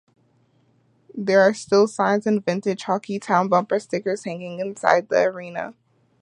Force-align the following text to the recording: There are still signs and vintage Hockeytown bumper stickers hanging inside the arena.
There 1.13 1.41
are 1.43 1.53
still 1.53 1.87
signs 1.87 2.25
and 2.25 2.43
vintage 2.43 2.85
Hockeytown 2.85 3.51
bumper 3.51 3.79
stickers 3.79 4.23
hanging 4.23 4.57
inside 4.59 5.09
the 5.09 5.25
arena. 5.25 5.75